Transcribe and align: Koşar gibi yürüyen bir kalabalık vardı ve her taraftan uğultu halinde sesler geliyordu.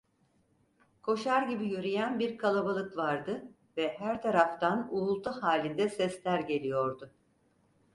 Koşar 1.01 1.41
gibi 1.47 1.67
yürüyen 1.67 2.19
bir 2.19 2.37
kalabalık 2.37 2.97
vardı 2.97 3.51
ve 3.77 3.95
her 3.99 4.21
taraftan 4.21 4.87
uğultu 4.95 5.31
halinde 5.43 5.89
sesler 5.89 6.39
geliyordu. 6.39 7.11